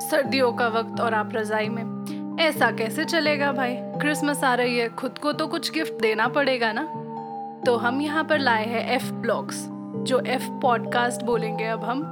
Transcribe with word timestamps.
सर्दियों 0.00 0.52
का 0.52 0.68
वक्त 0.68 1.00
और 1.00 1.14
आप 1.14 1.30
रजाई 1.32 1.68
में। 1.68 2.36
ऐसा 2.40 2.70
कैसे 2.70 3.04
चलेगा 3.04 3.52
भाई? 3.52 3.76
क्रिसमस 3.76 4.44
आ 4.44 4.54
रही 4.54 4.78
है, 4.78 4.88
खुद 4.88 5.18
को 5.18 5.32
तो 5.32 5.46
कुछ 5.46 5.72
गिफ्ट 5.72 6.00
देना 6.00 6.28
पड़ेगा 6.28 6.72
ना? 6.72 6.82
तो 7.66 7.76
हम 7.76 8.00
यहाँ 8.00 8.24
पर 8.24 8.38
लाए 8.38 8.64
हैं 8.64 8.90
एफ़ 8.90 9.12
ब्लॉग्स 9.12 9.66
जो 10.02 10.20
एफ़ 10.20 10.50
पॉडकास्ट 10.50 11.22
बोलेंगे 11.22 11.64
अब 11.64 11.84
हम, 11.84 12.02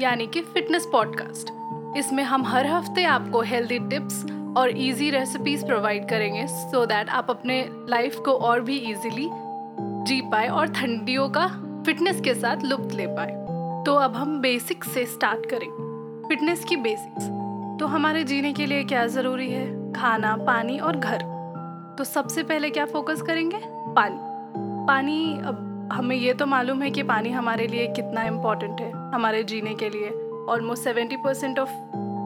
यानी 0.00 0.26
कि 0.26 0.40
फिटनेस 0.40 0.88
पॉडकास्ट 0.92 1.52
इसमें 1.96 2.24
हम 2.24 2.44
हर 2.44 2.66
हफ़्ते 2.66 3.04
आपको 3.04 3.40
हेल्दी 3.40 3.78
टिप्स 3.78 4.24
और 4.56 4.68
इजी 4.68 5.10
रेसिपीज़ 5.10 5.66
प्रोवाइड 5.66 6.08
करेंगे 6.08 6.46
सो 6.46 6.82
so 6.82 6.88
दैट 6.88 7.10
आप 7.10 7.30
अपने 7.30 7.68
लाइफ 7.88 8.16
को 8.16 8.32
और 8.32 8.60
भी 8.60 8.76
इजीली 8.76 9.28
जी 10.04 10.20
पाए 10.20 10.48
और 10.48 10.66
ठंडियों 10.66 11.28
का 11.28 11.46
फिटनेस 11.86 12.20
के 12.20 12.34
साथ 12.34 12.56
लुप्त 12.64 12.94
ले 12.94 13.06
पाए। 13.06 13.32
तो 13.86 13.94
अब 13.94 14.16
हम 14.16 14.40
बेसिक 14.40 14.84
से 14.84 15.06
स्टार्ट 15.06 15.46
करेंगे 15.46 15.93
फिटनेस 16.28 16.64
की 16.64 16.76
बेसिक्स। 16.76 17.24
तो 17.80 17.86
हमारे 17.86 18.24
जीने 18.24 18.52
के 18.52 18.66
लिए 18.66 18.84
क्या 18.84 19.06
ज़रूरी 19.06 19.50
है? 19.50 19.92
खाना, 19.92 20.36
पानी 20.36 20.78
और 20.78 20.96
घर। 20.96 21.22
तो 21.98 22.04
सबसे 22.04 22.42
पहले 22.42 22.70
क्या 22.70 22.84
फोकस 22.84 23.22
करेंगे? 23.22 23.60
पानी। 23.64 24.16
पानी, 24.86 25.32
अब 25.38 25.88
हमें 25.92 26.16
ये 26.16 26.34
तो 26.34 26.46
मालूम 26.46 26.82
है 26.82 26.90
कि 26.90 27.02
पानी 27.02 27.30
हमारे 27.30 27.66
लिए 27.66 27.86
कितना 27.86 28.22
इम्पोर्टेंट 28.22 28.80
है, 28.80 28.90
हमारे 29.14 29.42
जीने 29.42 29.74
के 29.74 29.88
लिए। 29.88 30.10
ऑलमोस्ट 30.48 30.84
सेवेंटी 30.84 31.16
परसेंट 31.16 31.58
ऑफ़ 31.58 31.70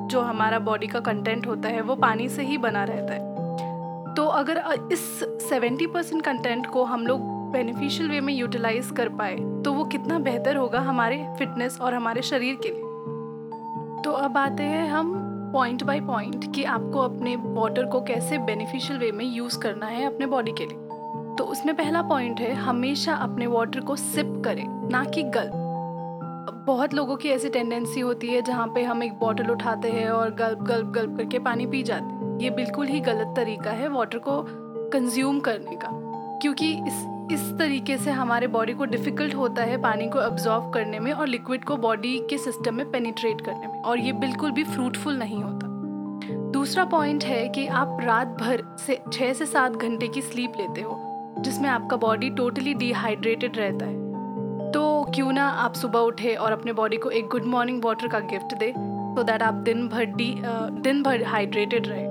जो 0.08 0.20
हमारा 0.20 0.58
बॉडी 0.58 0.86
का 0.86 1.00
कंटेंट 1.00 1.46
होता 1.46 1.68
है, 1.68 1.80
वो 1.80 1.96
पानी 1.96 2.28
से 2.28 2.42
ही 2.42 2.58
बना 2.58 2.84
रहता 2.84 3.14
है। 3.14 4.14
तो 4.14 4.26
अगर 4.26 4.62
इस 4.92 5.00
सेवेंटी 5.48 5.86
परसेंट 5.86 6.22
कंटेंट 6.22 6.66
को 6.66 6.84
हम 6.84 7.06
लोग 7.06 7.20
बेनिफिशियल 7.52 8.10
वे 8.10 8.20
में 8.20 8.34
यूटिलाइज 8.34 8.90
कर 8.96 9.08
पाए 9.08 9.36
तो 9.64 9.72
वो 9.72 9.84
कितना 9.84 10.18
बेहतर 10.18 10.56
होगा 10.56 10.80
हमारे 10.80 11.24
फिटनेस 11.38 11.80
और 11.80 11.94
हमारे 11.94 12.22
शरीर 12.22 12.58
के 12.62 12.68
लिए। 12.68 12.82
तो 14.08 14.12
अब 14.12 14.36
आते 14.36 14.62
हैं 14.62 14.88
हम 14.88 15.12
पॉइंट 15.52 15.82
बाय 15.84 16.00
पॉइंट 16.00 16.44
कि 16.54 16.62
आपको 16.64 16.98
अपने 16.98 17.34
वाटर 17.36 17.86
को 17.86 18.00
कैसे 18.00 18.38
बेनिफिशियल 18.38 18.98
वे 18.98 19.10
में 19.12 19.24
यूज़ 19.24 19.58
करना 19.58 19.86
है 19.86 20.04
अपने 20.04 20.26
बॉडी 20.26 20.52
के 20.52 20.66
लिए। 20.66 20.78
तो 21.36 21.44
उसमें 21.44 21.74
पहला 21.76 22.02
पॉइंट 22.02 22.40
है, 22.40 22.52
हमेशा 22.52 23.14
अपने 23.14 23.46
वाटर 23.46 23.80
को 23.80 23.96
सिप 23.96 24.40
करें, 24.44 24.64
ना 24.90 25.04
कि 25.04 25.22
गल्प 25.22 25.52
बहुत 26.66 26.94
लोगों 26.94 27.16
की 27.16 27.28
ऐसी 27.28 27.48
टेंडेंसी 27.48 28.00
होती 28.00 28.28
है 28.28 28.40
जहाँ 28.42 28.66
पे 28.66 28.82
हम 28.82 29.02
एक 29.02 29.18
बॉटल 29.18 29.50
उठाते 29.50 29.90
हैं 29.90 30.08
और 30.10 30.34
गल्प 30.34 30.62
गल्प 30.62 30.86
गल्प 30.86 31.16
करके 31.16 31.38
पानी 31.38 31.66
पी 31.66 31.82
जाते 31.82 32.04
हैं। 32.04 32.38
ये 32.40 32.50
बिल्कुल 32.52 32.86
ही 32.86 33.00
गलत 33.00 33.34
तरीका 33.36 33.70
है 33.72 33.88
वाटर 33.88 34.18
को 34.18 34.42
कंज्यूम 34.90 35.40
करने 35.40 35.76
का, 35.76 35.90
क्योंकि 36.42 36.72
इस 36.72 37.04
इस 37.32 37.40
तरीके 37.58 37.96
से 37.98 38.10
हमारे 38.10 38.46
बॉडी 38.46 38.72
को 38.72 38.84
डिफ़िकल्ट 38.84 39.34
होता 39.34 39.62
है 39.62 39.76
पानी 39.82 40.06
को 40.08 40.18
अब्जॉर्व 40.18 40.70
करने 40.70 41.00
में 41.00 41.12
और 41.12 41.26
लिक्विड 41.26 41.64
को 41.64 41.76
बॉडी 41.76 42.18
के 42.30 42.38
सिस्टम 42.38 42.74
में 42.74 42.90
पेनिट्रेट 42.90 43.40
करने 43.40 43.66
में। 43.66 43.82
और 43.82 43.98
ये 43.98 44.12
बिल्कुल 44.12 44.50
भी 44.50 44.64
फ्रूटफुल 44.64 45.18
नहीं 45.18 45.42
होता। 45.42 45.66
दूसरा 46.52 46.84
पॉइंट 46.84 47.24
है 47.24 47.48
कि 47.48 47.66
आप 47.66 47.98
रात 48.00 48.28
भर 48.40 48.62
से 48.86 48.98
छः 49.12 49.32
से 49.32 49.46
सात 49.46 49.72
घंटे 49.72 50.08
की 50.08 50.22
स्लीप 50.22 50.52
लेते 50.58 50.80
हो, 50.80 50.98
जिसमें 51.38 51.68
आपका 51.70 51.96
बॉडी 51.96 52.30
टोटली 52.30 52.74
डिहाइड्रेटेड 52.74 53.56
रहता 53.56 53.86
है। 53.86 54.72
तो 54.72 55.10
क्यों 55.14 55.32
ना 55.32 55.48
आप 55.48 55.74
सुबह 55.74 56.00
उठे 56.00 56.34
और 56.34 56.52
अपने 56.52 56.72
बॉडी 56.72 56.96
को 56.96 57.10
एक 57.10 57.28
गुड 57.28 57.44
मॉर्निंग 57.46 57.84
वाटर 57.84 58.08
का 58.08 58.18
गिफ्ट 58.32 58.54
दे 58.54 58.72
सो 58.76 59.22
दैट 59.22 59.42
आप 59.42 59.54
दिन 59.54 59.88
भर 59.88 60.04
डी 60.06 60.34
दिन 60.82 61.02
भर 61.02 61.24
हाइड्रेटेड 61.24 61.86
रहे। 61.88 62.06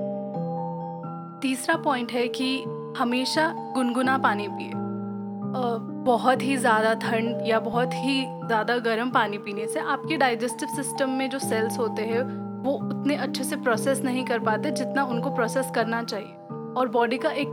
तीसरा 1.42 1.76
पॉइंट 1.76 2.12
है 2.12 2.28
कि 2.28 2.58
हमेशा 2.98 3.52
गुनगुना 3.74 4.18
पानी 4.18 4.48
पिए। 4.48 4.86
बहुत 6.04 6.42
ही 6.42 6.56
ज़्यादा 6.56 6.92
ठंड 7.02 7.46
या 7.46 7.58
बहुत 7.60 7.94
ही 7.94 8.20
ज़्यादा 8.46 8.76
गर्म 8.78 9.10
पानी 9.10 9.38
पीने 9.38 9.66
से 9.66 9.80
आपके 9.80 10.16
डाइजेस्टिव 10.16 10.68
सिस्टम 10.76 11.10
में 11.10 11.28
जो 11.30 11.38
सेल्स 11.38 11.78
होते 11.78 12.02
हैं, 12.02 12.22
वो 12.64 12.72
उतने 12.72 13.16
अच्छे 13.16 13.44
से 13.44 13.56
प्रोसेस 13.56 14.02
नहीं 14.04 14.24
कर 14.24 14.38
पाते 14.38 14.70
जितना 14.72 15.04
उनको 15.04 15.30
प्रोसेस 15.30 15.70
करना 15.74 16.02
चाहिए। 16.02 16.34
और 16.76 16.88
बॉडी 16.88 17.18
का 17.18 17.30
एक 17.32 17.48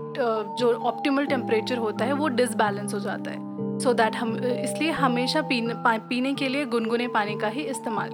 जो 0.60 0.74
ऑप्टिमल 0.74 1.26
टेम्परेचर 1.26 1.78
होता 1.78 2.06
है, 2.06 2.14
वो 2.14 2.28
डिसबैलेंस 2.30 2.94
हो 2.94 3.00
जाता 3.00 3.32
है। 3.32 3.80
सो 3.80 3.90
so 3.90 3.96
दैट 3.98 4.16
हम, 4.16 4.36
इसलिए 4.38 4.92
हमेशा 4.92 5.42
पीने 5.42 5.74
पीने 5.86 6.34
के 6.34 6.48
लिए 6.50 6.66
गुनगुने 6.66 7.08
पानी 7.08 7.38
का 7.38 7.48
ही 7.48 7.62
इस्तेमाल। 7.64 8.10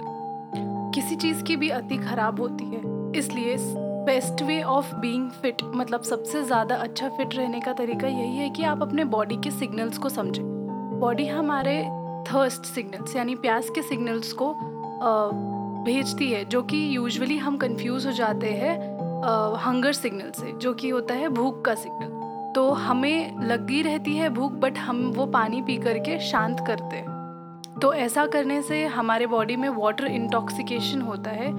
किसी 0.94 1.16
चीज़ 1.16 1.42
की 1.42 1.56
भी 1.56 1.68
अति 1.70 1.96
खराब 1.98 2.40
होती 2.40 2.64
है, 2.64 2.80
इसलिए 3.18 3.56
best 4.04 4.42
way 4.42 4.62
of 4.62 4.94
being 4.94 5.30
fit 5.30 5.62
मतलब 5.64 6.02
सबसे 6.02 6.42
ज़्यादा 6.44 6.76
अच्छा 6.76 7.08
फिट 7.08 7.34
रहने 7.34 7.60
का 7.60 7.72
तरीका 7.72 8.08
यही 8.08 8.36
है 8.36 8.48
कि 8.50 8.64
आप 8.64 8.82
अपने 8.82 9.04
बॉडी 9.06 9.36
के 9.36 9.50
सिग्नल्स 9.50 9.98
को 9.98 10.08
समझें। 10.08 10.42
बॉडी 11.00 11.26
हमारे 11.26 11.76
थर्स्ट 12.26 12.64
सिग्नल्स 12.64 13.16
यानी 13.16 13.34
प्यास 13.36 13.70
के 13.70 13.82
सिग्नल्स 13.82 14.32
को 14.32 14.52
भेजती 15.84 16.30
है, 16.30 16.44
जो 16.44 16.62
कि 16.62 16.84
यूजुअली 16.96 17.36
हम 17.38 17.56
कंफ्यूज 17.56 18.06
हो 18.06 18.12
जाते 18.12 18.52
हैं 18.52 18.76
हंगर 19.58 19.92
सिग्नल 19.92 20.30
से, 20.30 20.52
जो 20.52 20.74
कि 20.74 20.88
होता 20.88 21.14
है 21.14 21.28
भूख 21.30 21.64
का 21.64 21.74
सिग्नल 21.76 22.20
तो 22.54 22.70
हमें 22.70 23.40
लगी 23.40 23.82
रहती 23.82 24.16
है 24.16 24.28
भूख 24.30 24.52
बट 24.60 24.78
हम 24.78 25.10
वो 25.16 25.26
पानी 25.28 25.62
पी 25.62 25.76
करके 25.78 26.18
शांत 26.22 26.64
करते 26.66 26.96
हैं। 26.96 27.78
तो 27.82 27.92
ऐसा 27.94 28.26
करने 28.26 28.62
से 28.62 28.84
हमारे 28.86 29.26
बॉडी 29.26 29.56
में 29.56 29.68
वाटर 29.68 30.06
इंटॉक्सिकेशन 30.06 31.00
होता 31.00 31.30
है 31.32 31.50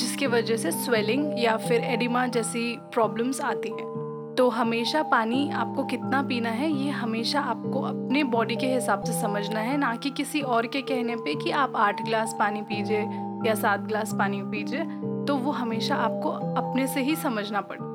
जिसकी 0.00 0.26
वजह 0.28 0.56
से 0.56 0.70
स्वेलिंग 0.72 1.32
या 1.38 1.56
फिर 1.58 1.84
एडिमा 1.84 2.26
जैसी 2.28 2.76
प्रॉब्लम्स 2.92 3.40
आती 3.42 3.68
हैं। 3.70 3.88
तो 4.38 4.48
हमेशा 4.48 5.02
पानी 5.02 5.48
आपको 5.52 5.84
कितना 5.84 6.22
पीना 6.22 6.50
है, 6.50 6.70
ये 6.72 6.90
हमेशा 6.90 7.40
आपको 7.42 7.80
अपने 7.82 8.22
बॉडी 8.26 8.56
के 8.56 8.66
हिसाब 8.66 9.02
से 9.04 9.20
समझना 9.20 9.60
है, 9.60 9.76
ना 9.76 9.94
कि 9.96 10.10
किसी 10.10 10.40
और 10.40 10.66
के 10.66 10.82
कहने 10.82 11.16
पे 11.16 11.34
कि 11.34 11.50
आप 11.52 11.76
आठ 11.76 12.02
गिलास 12.04 12.34
पानी 12.38 12.62
पीजिए 12.62 13.00
या 13.46 13.54
सात 13.56 13.80
ग्लास 13.80 14.14
पानी 14.14 14.42
पीजिए 14.44 14.84
तो 15.26 15.36
वो 15.36 15.50
हमेशा 15.52 15.94
आपको 15.96 16.30
अपने 16.54 16.86
से 16.86 17.00
ही 17.00 17.16
समझना 17.16 17.60
पड़े 17.60 17.88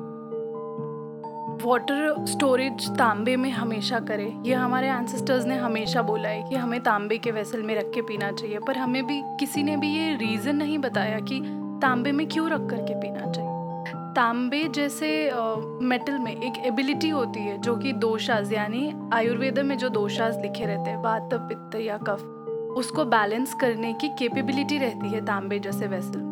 वाटर 1.62 2.24
स्टोरेज 2.26 2.88
तांबे 2.90 3.36
में 3.36 3.50
हमेशा 3.50 3.98
करें। 4.00 4.42
ये 4.44 4.54
हमारे 4.54 4.88
एंसेस्टर्स 4.88 5.46
ने 5.46 5.56
हमेशा 5.56 6.02
बोला 6.02 6.28
है 6.28 6.42
कि 6.42 6.56
हमें 6.56 6.80
तांबे 6.80 7.18
के 7.18 7.30
वेसल 7.30 7.62
में 7.62 7.74
रख 7.74 7.90
के 7.94 8.02
पीना 8.02 8.30
चाहिए, 8.32 8.58
पर 8.58 8.76
हमें 8.76 9.06
भी, 9.06 9.20
किसी 9.40 9.62
ने 9.62 9.76
भी 9.76 9.88
ये 9.88 10.14
रीज़न 10.16 10.56
नहीं 10.56 10.78
बताया 10.78 11.18
कि 11.20 11.40
तांबे 11.82 12.12
में 12.12 12.26
क्यों 12.28 12.48
रख 12.50 12.68
करके 12.70 12.94
पीना 12.94 13.30
चाहिए? 13.30 13.52
तांबे 14.14 14.62
जैसे 14.64 15.08
मेटल 15.82 16.18
में 16.18 16.32
एक 16.32 16.64
एबिलिटी 16.66 17.08
होती 17.08 17.40
है, 17.40 17.58
जो 17.58 17.76
कि 17.76 17.92
दोषाज 17.92 18.52
यानी 18.52 18.92
आयुर्वेद 19.12 19.58
में 19.58 19.76
जो 19.78 19.88
दोषाज 19.88 20.40
लिखे 20.42 20.64
रहते 20.64 20.90
हैं, 20.90 21.02
वात, 21.02 21.34
पित्त 21.34 21.80
या 21.80 21.98
कफ, 21.98 22.22
उसको 22.76 23.04
बैलेंस 23.04 23.54
करने 23.54 23.92
की 23.92 24.08
कैपेबिलिटी 24.08 24.78
रहती 24.78 25.08
है 25.08 25.24
तांबे 25.24 25.58
जैसे 25.58 25.86
वेसल 25.86 26.24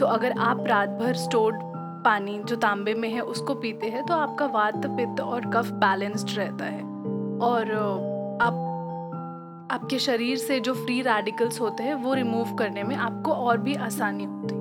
तो 0.00 0.06
अगर 0.06 0.32
आप 0.38 0.64
रात 0.66 0.88
भर 0.88 1.14
स्टोर्ड 1.14 1.56
पानी 2.04 2.38
जो 2.44 2.56
तांबे 2.56 2.94
में 2.94 3.08
है, 3.08 3.20
उसको 3.20 3.54
पीते 3.54 3.86
हैं 3.86 4.04
तो 4.06 4.14
आपका 4.14 4.46
वात, 4.46 4.86
पित्त 4.86 5.20
और 5.20 5.46
कफ 5.46 5.70
बैलेंस्ड 5.70 6.36
रहता 6.38 6.64
है। 6.64 6.82
और 7.40 7.72
आप, 8.42 8.54
आपके 9.72 9.98
शरीर 9.98 10.36
से 10.36 10.60
जो 10.60 10.74
फ्री 10.74 11.00
रेडिकल्स 11.02 11.60
होते 11.60 11.82
हैं, 11.82 11.94
वो 11.94 12.14
रिमूव 12.14 12.54
करने 12.54 12.82
में 12.82 12.96
आपको 12.96 13.32
और 13.32 13.58
भी 13.58 13.74
आसानी 13.74 14.24
होती 14.24 14.54
है। 14.54 14.59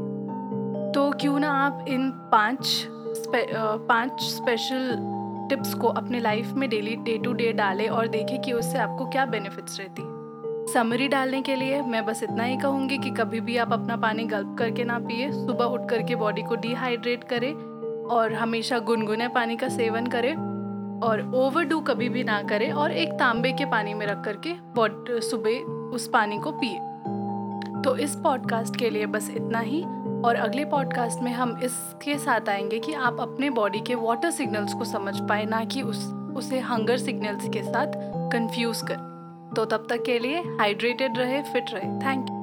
तो 0.95 1.11
क्यों 1.11 1.39
ना 1.39 1.51
आप 1.51 1.85
इन 1.88 2.11
पाँच 2.11 2.66
स्पे, 3.07 3.47
पाँच 3.77 4.11
स्पेशल 4.22 4.97
टिप्स 5.50 5.73
को 5.73 5.88
अपने 5.88 6.19
लाइफ 6.19 6.51
में 6.51 6.69
डेली 6.69 6.95
डे 6.95 7.17
टू 7.17 7.33
डे 7.33 7.53
डालें 7.53 7.88
और 7.88 8.07
देखें 8.07 8.41
कि 8.41 8.53
उससे 8.53 8.77
आपको 8.77 9.05
क्या 9.05 9.25
बेनिफिट्स 9.25 9.79
रहती 9.79 10.01
समरी 10.73 11.07
डालने 11.07 11.41
के 11.41 11.55
लिए 11.55 11.81
मैं 11.81 12.05
बस 12.05 12.23
इतना 12.23 12.44
ही 12.44 12.57
कहूँगी 12.57 12.97
कि 12.97 13.09
कभी 13.09 13.39
भी 13.39 13.57
आप 13.57 13.73
अपना 13.73 13.97
पानी 13.97 14.23
गल्प 14.23 14.55
करके 14.59 14.83
ना 14.83 14.99
पिए 14.99 15.31
सुबह 15.31 15.66
उठ 15.66 15.89
करके 15.89 16.16
बॉडी 16.16 16.41
को 16.41 16.55
डिहाइड्रेट 16.55 17.23
करें 17.23 17.53
और 18.05 18.33
हमेशा 18.33 18.79
गुनगुने 18.79 19.28
पानी 19.28 19.55
का 19.55 19.69
सेवन 19.69 20.07
करें 20.07 20.35
और 20.99 21.31
ओवरडू 21.35 21.79
कभी 21.79 22.09
भी 22.09 22.23
ना 22.23 22.41
करें 22.41 22.72
और 22.72 22.91
एक 22.91 23.13
तांबे 23.13 23.51
के 23.51 23.66
पानी 23.66 23.94
में 23.94 24.05
रख 24.05 24.23
करके 24.23 24.55
सुबह 25.22 25.72
उस 25.95 26.07
पानी 26.07 26.38
को 26.38 26.51
पिए। 26.51 26.79
तो 27.81 27.97
इस 27.97 28.16
पॉडकास्ट 28.16 28.75
के 28.75 28.90
लिए 28.90 29.05
बस 29.05 29.29
इतना 29.29 29.59
ही। 29.59 29.84
और 30.25 30.35
अगले 30.35 30.66
पॉडकास्ट 30.66 31.19
में 31.19 31.31
हम 31.31 31.59
इसके 31.63 32.17
साथ 32.17 32.49
आएँगे 32.49 32.79
कि 32.79 32.93
आप 32.93 33.17
अपने 33.19 33.49
बॉडी 33.49 33.79
के 33.79 33.95
वाटर 33.95 34.31
सिग्नल्स 34.31 34.73
को 34.73 34.83
समझ 34.83 35.19
पाए, 35.19 35.45
ना 35.45 35.66
कि 35.66 35.81
उस, 35.81 36.13
उसे 36.13 36.59
हंगर 36.59 36.97
सिग्नल्स 36.97 37.49
के 37.49 37.63
साथ 37.63 37.87
कंफ्यूज 38.31 38.81
कर। 38.81 39.09
तो 39.55 39.66
तब 39.66 39.87
तक 39.89 40.03
के 40.03 40.19
लिए 40.19 40.39
हाइड्रेटेड 40.39 41.17
रहे 41.17 41.41
फिट 41.41 41.66
रहे। 41.73 41.99
Thank 41.99 42.29
you 42.29 42.39